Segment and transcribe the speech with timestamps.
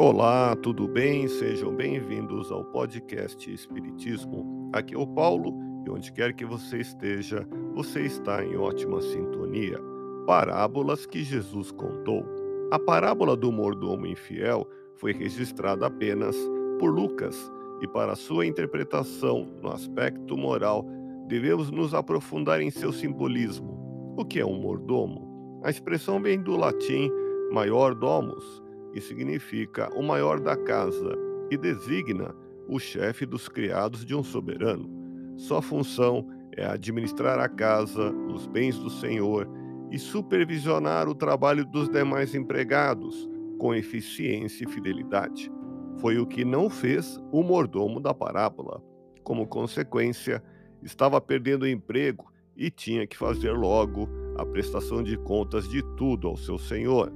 [0.00, 1.26] Olá, tudo bem?
[1.26, 4.70] Sejam bem-vindos ao podcast Espiritismo.
[4.72, 5.52] Aqui é o Paulo
[5.84, 9.76] e onde quer que você esteja, você está em ótima sintonia.
[10.24, 12.24] Parábolas que Jesus contou.
[12.70, 14.64] A parábola do mordomo infiel
[14.98, 16.36] foi registrada apenas
[16.78, 17.50] por Lucas
[17.82, 20.86] e para sua interpretação no aspecto moral,
[21.26, 24.14] devemos nos aprofundar em seu simbolismo.
[24.16, 25.60] O que é um mordomo?
[25.64, 27.10] A expressão vem do latim
[27.50, 31.16] maior domus, que significa o maior da casa,
[31.50, 32.34] e designa
[32.68, 34.88] o chefe dos criados de um soberano.
[35.36, 39.48] Sua função é administrar a casa, os bens do Senhor
[39.90, 45.50] e supervisionar o trabalho dos demais empregados com eficiência e fidelidade.
[45.98, 48.82] Foi o que não fez o mordomo da parábola.
[49.24, 50.42] Como consequência,
[50.82, 56.28] estava perdendo o emprego e tinha que fazer logo a prestação de contas de tudo
[56.28, 57.12] ao seu senhor.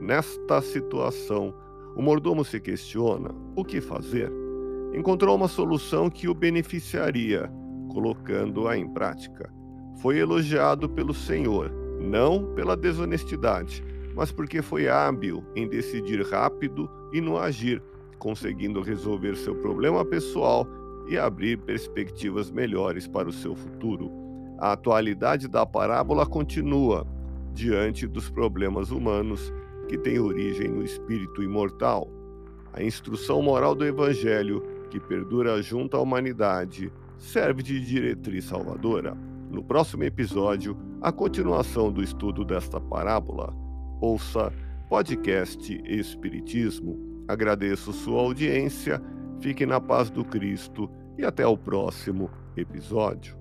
[0.00, 1.54] Nesta situação,
[1.94, 4.32] o mordomo se questiona o que fazer.
[4.94, 7.52] Encontrou uma solução que o beneficiaria,
[7.92, 9.52] colocando-a em prática.
[10.00, 13.84] Foi elogiado pelo Senhor, não pela desonestidade,
[14.16, 17.82] mas porque foi hábil em decidir rápido e no agir,
[18.18, 20.66] conseguindo resolver seu problema pessoal
[21.08, 24.10] e abrir perspectivas melhores para o seu futuro.
[24.58, 27.06] A atualidade da parábola continua
[27.52, 29.52] diante dos problemas humanos
[29.90, 32.08] que tem origem no espírito imortal.
[32.72, 39.16] A instrução moral do Evangelho, que perdura junto à humanidade, serve de diretriz salvadora.
[39.50, 43.52] No próximo episódio, a continuação do estudo desta parábola.
[44.00, 44.52] Ouça
[44.88, 47.24] podcast Espiritismo.
[47.26, 49.02] Agradeço sua audiência,
[49.40, 50.88] fique na paz do Cristo
[51.18, 53.39] e até o próximo episódio.